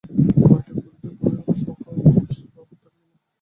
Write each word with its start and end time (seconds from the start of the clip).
এ 0.03 0.49
মঠে 0.49 0.73
পুরুষদের 0.75 1.13
কোনরূপ 1.19 1.47
সংস্রব 1.55 1.77
থাকবে 1.83 2.85
না। 2.85 3.19